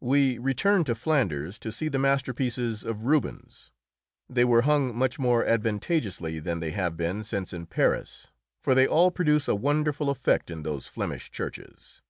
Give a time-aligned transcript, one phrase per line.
[0.00, 3.70] We returned to Flanders to see the masterpieces of Rubens.
[4.28, 8.26] They were hung much more advantageously than they have been since in Paris,
[8.60, 12.02] for they all produce a wonderful effect in those Flemish churches.